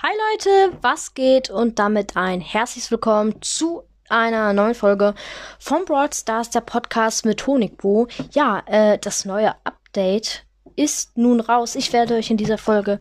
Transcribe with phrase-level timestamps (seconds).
[0.00, 1.50] Hi Leute, was geht?
[1.50, 5.16] Und damit ein herzliches Willkommen zu einer neuen Folge
[5.58, 8.06] von Broad Stars, der Podcast mit Honigbo.
[8.30, 11.74] Ja, äh, das neue Update ist nun raus.
[11.74, 13.00] Ich werde euch in dieser Folge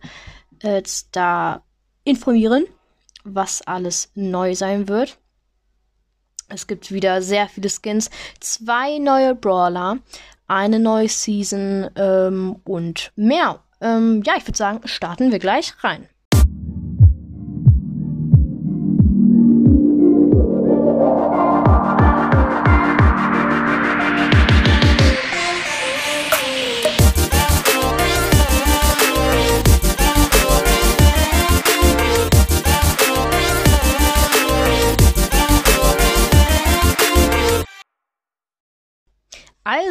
[0.63, 0.81] äh,
[1.11, 1.61] da
[2.03, 2.65] informieren,
[3.23, 5.19] was alles neu sein wird.
[6.49, 8.09] Es gibt wieder sehr viele Skins,
[8.39, 9.99] zwei neue Brawler,
[10.47, 13.63] eine neue Season ähm, und mehr.
[13.81, 16.09] Ähm, ja, ich würde sagen, starten wir gleich rein.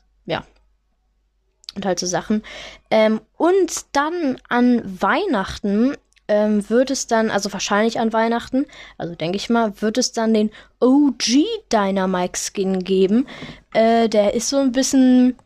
[1.74, 2.42] und halt so Sachen.
[2.90, 5.96] Ähm, und dann an Weihnachten
[6.28, 8.66] ähm, wird es dann, also wahrscheinlich an Weihnachten,
[8.98, 10.50] also denke ich mal, wird es dann den
[10.80, 13.26] OG Dynamite Skin geben.
[13.72, 15.36] Äh, der ist so ein bisschen,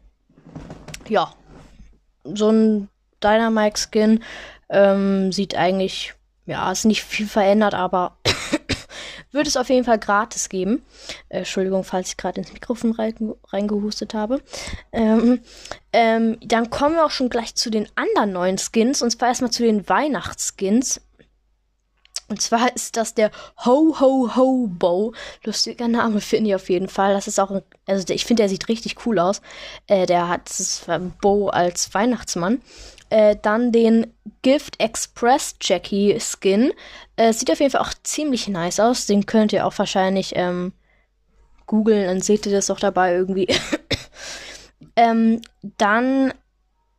[1.09, 1.33] ja,
[2.25, 2.89] so ein
[3.23, 4.23] Dynamite Skin.
[4.69, 8.17] Ähm, sieht eigentlich, ja, ist nicht viel verändert, aber
[9.37, 10.83] wird es auf jeden Fall gratis geben.
[11.29, 12.97] Äh, Entschuldigung, falls ich gerade ins Mikrofon
[13.53, 14.43] reingehustet habe.
[14.93, 15.41] Ähm,
[15.93, 19.03] ähm, dann kommen wir auch schon gleich zu den anderen neuen Skins.
[19.03, 21.01] Und zwar erstmal zu den Weihnachtsskins.
[22.29, 23.31] Und zwar ist das der
[23.65, 25.13] Ho Ho Ho Bow.
[25.45, 27.15] Lustiger Name finde ich auf jeden Fall.
[27.15, 29.41] Das ist auch, ein, also ich finde, der sieht richtig cool aus.
[29.87, 30.87] Äh, der hat das
[31.21, 32.61] Bow als Weihnachtsmann.
[33.11, 36.73] Äh, dann den Gift Express Jackie Skin.
[37.15, 39.07] Äh, sieht auf jeden Fall auch ziemlich nice aus.
[39.07, 40.73] Den könnt ihr auch wahrscheinlich ähm,
[41.67, 43.49] googeln, dann seht ihr das auch dabei irgendwie.
[44.97, 45.41] ähm,
[45.79, 46.33] dann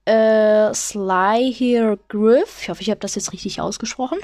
[0.05, 2.61] äh, Sly Here Griff.
[2.61, 4.19] Ich hoffe, ich habe das jetzt richtig ausgesprochen.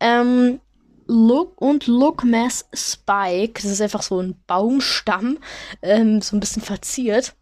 [0.00, 0.60] Ähm,
[1.06, 3.60] Look und Look Mass Spike.
[3.62, 5.38] Das ist einfach so ein Baumstamm,
[5.82, 7.34] ähm, so ein bisschen verziert.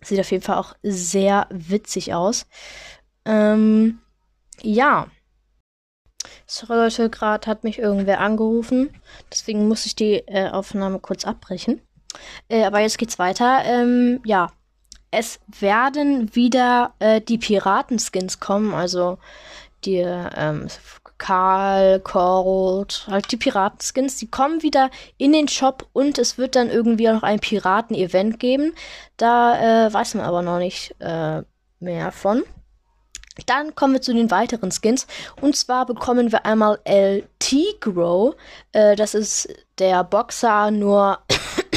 [0.00, 2.46] Sieht auf jeden Fall auch sehr witzig aus.
[3.24, 4.00] Ähm,
[4.62, 5.08] ja.
[6.46, 8.90] Sorry Leute, gerade hat mich irgendwer angerufen.
[9.30, 11.82] Deswegen muss ich die äh, Aufnahme kurz abbrechen.
[12.48, 13.62] Äh, aber jetzt geht's weiter.
[13.64, 14.50] Ähm, ja.
[15.10, 18.74] Es werden wieder äh, die Piratenskins kommen.
[18.74, 19.18] Also
[19.84, 20.68] die ähm,
[21.18, 26.70] Karl, Cold, halt die Piratenskins, die kommen wieder in den Shop und es wird dann
[26.70, 28.74] irgendwie noch ein Piraten-Event geben.
[29.16, 31.42] Da äh, weiß man aber noch nicht äh,
[31.80, 32.42] mehr von.
[33.46, 35.06] Dann kommen wir zu den weiteren Skins.
[35.40, 38.34] Und zwar bekommen wir einmal El Tigro.
[38.72, 39.48] Äh, das ist
[39.78, 41.18] der Boxer nur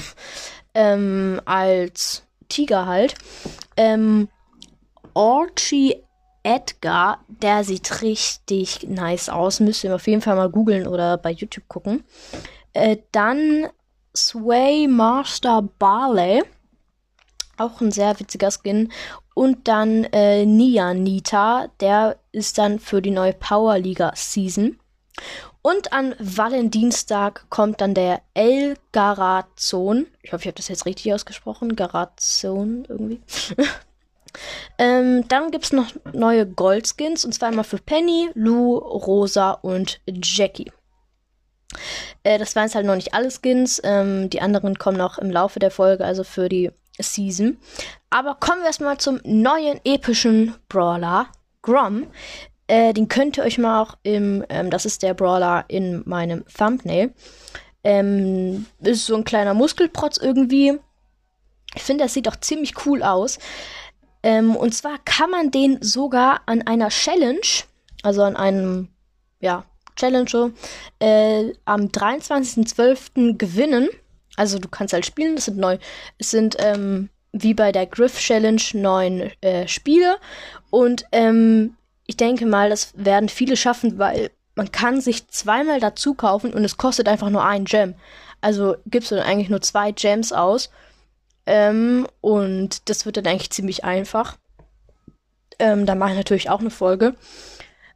[0.76, 3.16] ähm, als Tiger halt.
[3.76, 4.30] Ähm,
[5.14, 6.04] Orchie
[6.48, 9.60] Edgar, der sieht richtig nice aus.
[9.60, 12.06] Müsst ihr auf jeden Fall mal googeln oder bei YouTube gucken.
[12.72, 13.68] Äh, dann
[14.16, 16.44] Sway Master Barley.
[17.58, 18.94] Auch ein sehr witziger Skin.
[19.34, 21.68] Und dann äh, Nia Nita.
[21.82, 24.80] Der ist dann für die neue Power Liga Season.
[25.62, 30.08] Und an Valentinstag kommt dann der El Garazon.
[30.22, 31.76] Ich hoffe, ich habe das jetzt richtig ausgesprochen.
[31.76, 33.20] Garazon irgendwie.
[34.78, 40.00] Ähm, dann gibt es noch neue Goldskins und zwar einmal für Penny, Lou, Rosa und
[40.08, 40.72] Jackie.
[42.24, 43.82] Äh, das waren jetzt halt noch nicht alle Skins.
[43.84, 47.58] Ähm, die anderen kommen noch im Laufe der Folge, also für die Season.
[48.10, 51.28] Aber kommen wir erstmal zum neuen epischen Brawler,
[51.62, 52.08] Grom.
[52.68, 56.46] Äh, den könnt ihr euch mal auch im, ähm, das ist der Brawler in meinem
[56.48, 57.14] Thumbnail.
[57.84, 60.78] Ähm, ist so ein kleiner Muskelprotz irgendwie.
[61.76, 63.40] Ich finde, das sieht auch ziemlich cool aus.
[64.24, 67.64] Ähm, und zwar kann man den sogar an einer Challenge,
[68.04, 68.90] also an einem,
[69.40, 69.66] ja,
[69.96, 70.54] Challenge,
[71.00, 73.38] äh, am 23.12.
[73.38, 73.90] gewinnen.
[74.36, 75.78] Also du kannst halt spielen, das sind neu,
[76.20, 80.18] es sind ähm, wie bei der Griff Challenge neun äh, Spiele.
[80.70, 81.76] Und ähm,
[82.06, 86.64] ich denke mal, das werden viele schaffen, weil man kann sich zweimal dazu kaufen und
[86.64, 87.96] es kostet einfach nur ein Gem.
[88.42, 90.70] Also gibst du dann eigentlich nur zwei Gems aus
[91.48, 94.38] ähm, und das wird dann eigentlich ziemlich einfach.
[95.60, 97.16] Ähm, da mache ich natürlich auch eine Folge.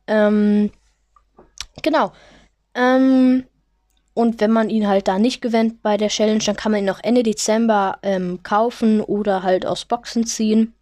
[0.07, 0.71] Ähm,
[1.83, 2.13] genau.
[2.73, 3.45] Ähm,
[4.13, 6.85] und wenn man ihn halt da nicht gewinnt bei der Challenge, dann kann man ihn
[6.85, 10.73] noch Ende Dezember ähm, kaufen oder halt aus Boxen ziehen.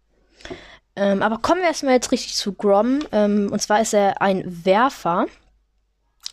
[0.96, 3.00] Ähm, aber kommen wir erstmal jetzt richtig zu Grom.
[3.12, 5.26] Ähm, und zwar ist er ein Werfer.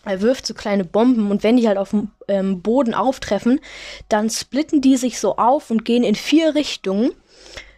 [0.07, 3.59] Er wirft so kleine Bomben und wenn die halt auf dem ähm, Boden auftreffen,
[4.09, 7.12] dann splitten die sich so auf und gehen in vier Richtungen.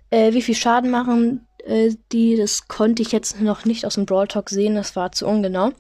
[0.10, 2.36] Äh, wie viel Schaden machen äh, die?
[2.36, 5.72] Das konnte ich jetzt noch nicht aus dem Brawl Talk sehen, das war zu ungenau.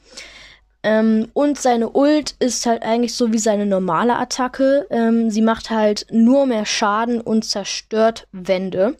[0.81, 4.87] Ähm, und seine Ult ist halt eigentlich so wie seine normale Attacke.
[4.89, 8.95] Ähm, sie macht halt nur mehr Schaden und zerstört Wände.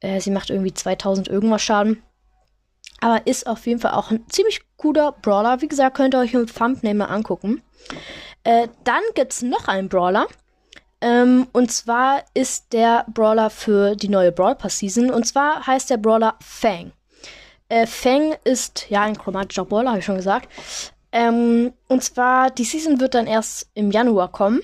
[0.00, 2.02] Äh, sie macht irgendwie 2000 irgendwas Schaden.
[3.00, 5.60] Aber ist auf jeden Fall auch ein ziemlich guter Brawler.
[5.60, 7.62] Wie gesagt, könnt ihr euch im Thumbnail mal angucken.
[8.44, 10.26] Äh, dann gibt's noch einen Brawler.
[11.00, 15.10] Ähm, und zwar ist der Brawler für die neue Brawl Pass Season.
[15.10, 16.92] Und zwar heißt der Brawler Fang.
[17.68, 20.48] Äh, Fang ist ja ein chromatischer Brawler, habe ich schon gesagt.
[21.12, 24.60] Ähm, und zwar, die Season wird dann erst im Januar kommen.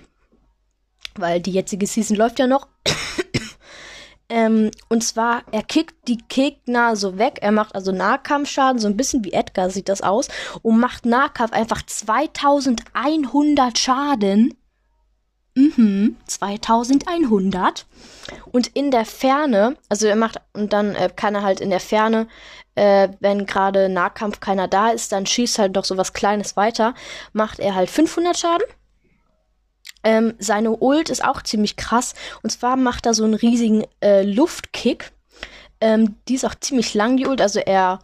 [1.16, 2.66] Weil die jetzige Season läuft ja noch.
[4.28, 7.38] Ähm, und zwar, er kickt die Gegner so weg.
[7.42, 10.28] Er macht also Nahkampfschaden, so ein bisschen wie Edgar sieht das aus.
[10.62, 14.54] Und macht Nahkampf einfach 2100 Schaden.
[15.54, 17.86] Mhm, 2100.
[18.50, 21.80] Und in der Ferne, also er macht, und dann äh, kann er halt in der
[21.80, 22.26] Ferne,
[22.74, 26.94] äh, wenn gerade Nahkampf keiner da ist, dann schießt halt noch so was Kleines weiter,
[27.32, 28.66] macht er halt 500 Schaden.
[30.04, 32.14] Ähm, seine Ult ist auch ziemlich krass.
[32.42, 35.10] Und zwar macht er so einen riesigen äh, Luftkick.
[35.80, 37.40] Ähm, die ist auch ziemlich lang, die Ult.
[37.40, 37.98] Also er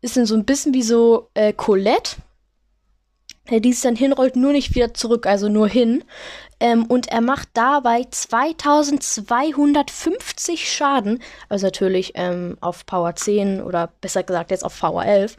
[0.00, 2.16] ist dann so ein bisschen wie so äh, Colette.
[3.50, 6.04] Die es dann hinrollt, nur nicht wieder zurück, also nur hin.
[6.60, 11.22] Ähm, und er macht dabei 2250 Schaden.
[11.48, 15.38] Also natürlich ähm, auf Power 10 oder besser gesagt jetzt auf Power 11.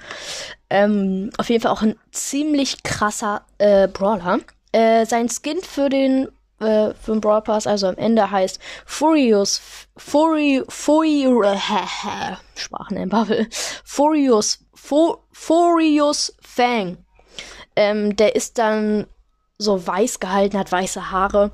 [0.71, 4.39] Ähm, auf jeden Fall auch ein ziemlich krasser äh, Brawler.
[4.71, 6.27] Äh, sein Skin für den
[6.59, 9.61] äh, für den Brawl Pass, also am Ende heißt Furious
[9.97, 11.25] Furi Furi
[12.55, 13.47] Sprachen in Bubble
[13.83, 14.59] Furious
[15.31, 16.97] Furious Fang.
[17.75, 19.07] Ähm, der ist dann
[19.57, 21.51] so weiß gehalten, hat weiße Haare.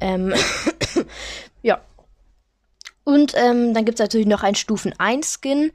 [0.00, 0.34] Ähm,
[1.62, 1.80] ja.
[3.04, 5.72] Und ähm, dann gibt es natürlich noch einen Stufen 1 Skin.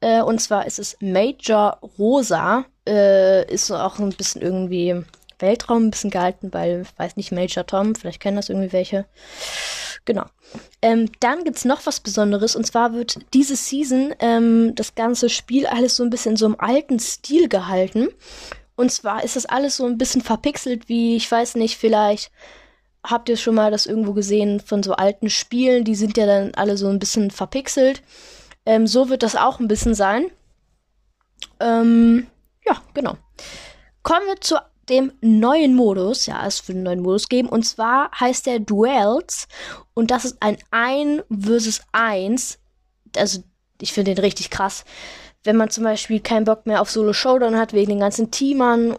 [0.00, 2.66] Äh, und zwar ist es Major Rosa.
[2.86, 5.02] Äh, ist auch ein bisschen irgendwie
[5.38, 9.06] Weltraum ein bisschen gehalten, weil, ich weiß nicht, Major Tom, vielleicht kennen das irgendwie welche.
[10.04, 10.24] Genau.
[10.82, 15.66] Ähm, dann gibt's noch was Besonderes und zwar wird diese Season ähm, das ganze Spiel
[15.66, 18.08] alles so ein bisschen in so einem alten Stil gehalten.
[18.76, 22.30] Und zwar ist das alles so ein bisschen verpixelt, wie, ich weiß nicht, vielleicht
[23.04, 26.54] habt ihr schon mal das irgendwo gesehen von so alten Spielen, die sind ja dann
[26.54, 28.02] alle so ein bisschen verpixelt.
[28.66, 30.30] Ähm, so wird das auch ein bisschen sein.
[31.60, 32.26] Ähm,
[32.64, 33.16] ja, genau.
[34.02, 38.10] Kommen wir zur dem neuen Modus, ja, es wird einen neuen Modus geben, und zwar
[38.18, 39.48] heißt der Duels,
[39.94, 42.58] und das ist ein 1 versus 1,
[43.16, 43.42] also
[43.80, 44.84] ich finde den richtig krass.
[45.42, 48.96] Wenn man zum Beispiel keinen Bock mehr auf Solo Showdown hat, wegen den ganzen Teamern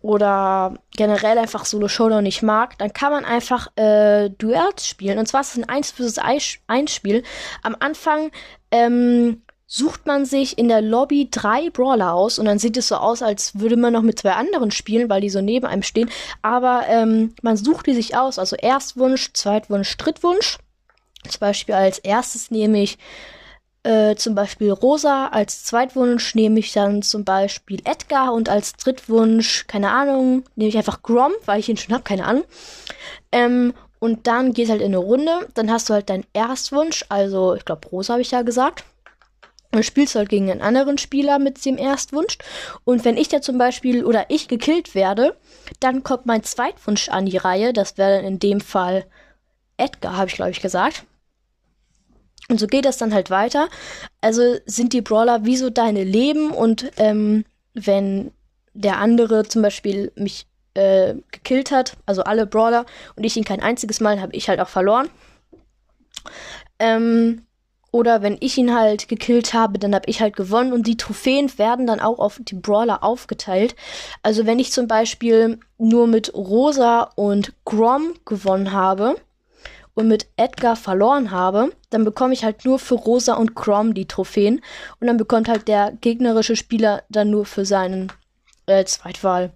[0.00, 5.18] oder generell einfach Solo Showdown nicht mag, dann kann man einfach äh, Duels spielen.
[5.18, 7.22] Und zwar ist es ein 1 versus 1 Spiel.
[7.62, 8.30] Am Anfang
[8.70, 9.42] ähm,
[9.76, 13.22] sucht man sich in der Lobby drei Brawler aus und dann sieht es so aus,
[13.22, 16.10] als würde man noch mit zwei anderen spielen, weil die so neben einem stehen.
[16.42, 20.58] Aber ähm, man sucht die sich aus, also Erstwunsch, Zweitwunsch, Drittwunsch.
[21.28, 22.98] Zum Beispiel als erstes nehme ich
[23.82, 29.66] äh, zum Beispiel Rosa, als Zweitwunsch nehme ich dann zum Beispiel Edgar und als Drittwunsch,
[29.66, 32.44] keine Ahnung, nehme ich einfach Grom, weil ich ihn schon habe, keine Ahnung.
[33.32, 37.54] Ähm, und dann geht halt in eine Runde, dann hast du halt deinen Erstwunsch, also
[37.54, 38.84] ich glaube Rosa habe ich ja gesagt.
[39.82, 42.38] Spielst halt gegen einen anderen Spieler mit dem Erstwunsch.
[42.84, 45.36] Und wenn ich da zum Beispiel oder ich gekillt werde,
[45.80, 47.72] dann kommt mein Zweitwunsch an die Reihe.
[47.72, 49.06] Das wäre dann in dem Fall
[49.76, 51.04] Edgar, habe ich glaube ich gesagt.
[52.48, 53.68] Und so geht das dann halt weiter.
[54.20, 58.32] Also sind die Brawler wie so deine Leben und ähm, wenn
[58.74, 62.84] der andere zum Beispiel mich äh, gekillt hat, also alle Brawler,
[63.16, 65.08] und ich ihn kein einziges Mal, habe ich halt auch verloren.
[66.78, 67.46] Ähm,
[67.94, 71.56] oder wenn ich ihn halt gekillt habe, dann habe ich halt gewonnen und die Trophäen
[71.58, 73.76] werden dann auch auf die Brawler aufgeteilt.
[74.20, 79.14] Also wenn ich zum Beispiel nur mit Rosa und Grom gewonnen habe
[79.94, 84.08] und mit Edgar verloren habe, dann bekomme ich halt nur für Rosa und Grom die
[84.08, 84.60] Trophäen
[84.98, 88.12] und dann bekommt halt der gegnerische Spieler dann nur für seinen
[88.66, 89.52] äh, Zweitwahl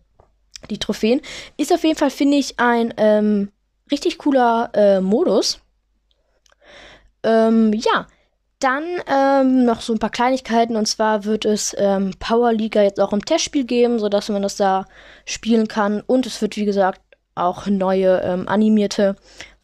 [0.70, 1.22] die Trophäen.
[1.56, 3.50] Ist auf jeden Fall, finde ich, ein ähm,
[3.90, 5.58] richtig cooler äh, Modus.
[7.24, 8.06] Ähm, ja,
[8.60, 13.00] dann ähm, noch so ein paar Kleinigkeiten und zwar wird es ähm, Power Liga jetzt
[13.00, 14.86] auch im Testspiel geben, sodass man das da
[15.24, 17.00] spielen kann und es wird wie gesagt
[17.34, 19.16] auch neue ähm, animierte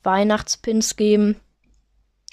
[0.05, 1.41] Weihnachtspins geben.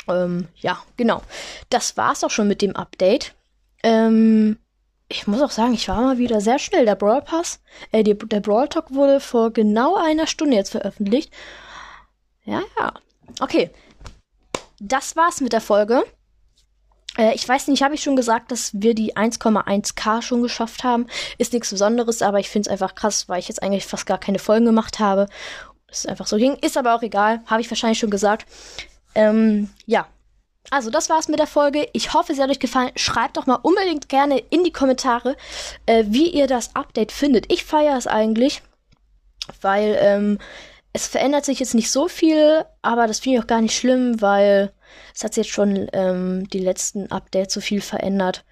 [0.08, 1.22] Ähm, ja, genau.
[1.70, 3.34] Das war's auch schon mit dem Update.
[3.84, 4.58] Ähm,
[5.08, 6.86] ich muss auch sagen, ich war mal wieder sehr schnell.
[6.86, 7.60] Der Brawl Pass,
[7.92, 11.34] äh, die, der Brawl Talk wurde vor genau einer Stunde jetzt veröffentlicht.
[12.46, 12.94] Ja, ja.
[13.40, 13.72] Okay.
[14.80, 16.04] Das war's mit der Folge.
[17.22, 21.06] Äh, ich weiß nicht, habe ich schon gesagt, dass wir die 1,1k schon geschafft haben.
[21.38, 24.18] Ist nichts Besonderes, aber ich finde es einfach krass, weil ich jetzt eigentlich fast gar
[24.18, 25.28] keine Folgen gemacht habe.
[25.88, 26.56] Es einfach so ging.
[26.56, 27.42] Ist aber auch egal.
[27.46, 28.48] Habe ich wahrscheinlich schon gesagt.
[29.14, 30.08] Ähm, ja.
[30.70, 31.88] Also, das war's mit der Folge.
[31.94, 32.92] Ich hoffe, sie hat euch gefallen.
[32.96, 35.36] Schreibt doch mal unbedingt gerne in die Kommentare,
[35.86, 37.52] äh, wie ihr das Update findet.
[37.52, 38.62] Ich feiere es eigentlich,
[39.62, 40.40] weil ähm,
[40.94, 44.22] es verändert sich jetzt nicht so viel, aber das finde ich auch gar nicht schlimm,
[44.22, 44.74] weil
[45.16, 48.44] es hat sich jetzt schon ähm, die letzten Updates so viel verändert.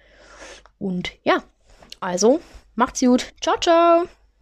[0.78, 1.42] Und ja,
[2.00, 2.40] also
[2.74, 3.26] macht's gut.
[3.40, 4.06] Ciao, ciao.